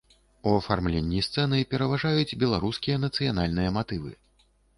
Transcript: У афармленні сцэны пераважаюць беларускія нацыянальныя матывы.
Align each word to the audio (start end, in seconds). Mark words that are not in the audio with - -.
У 0.43 0.51
афармленні 0.59 1.19
сцэны 1.27 1.59
пераважаюць 1.73 2.37
беларускія 2.45 2.97
нацыянальныя 3.05 3.77
матывы. 3.79 4.11